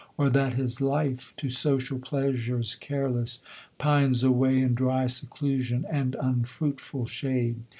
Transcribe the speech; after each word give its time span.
or 0.17 0.31
that 0.31 0.53
his 0.53 0.81
life, 0.81 1.31
To 1.37 1.47
social 1.47 1.99
pleasure 1.99 2.59
careless, 2.79 3.43
pines 3.77 4.23
away 4.23 4.59
In 4.59 4.73
dry 4.73 5.05
seclusion 5.05 5.85
and 5.87 6.15
unfruitful 6.19 7.05
shade? 7.05 7.57